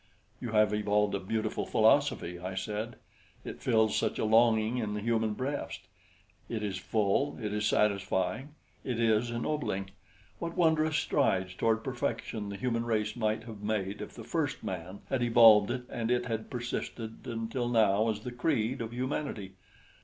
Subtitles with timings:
[0.39, 2.95] "You have evolved a beautiful philosophy," I said.
[3.45, 5.81] "It fills such a longing in the human breast.
[6.49, 9.91] It is full, it is satisfying, it is ennobling.
[10.39, 15.01] What wondrous strides toward perfection the human race might have made if the first man
[15.07, 19.51] had evolved it and it had persisted until now as the creed of humanity."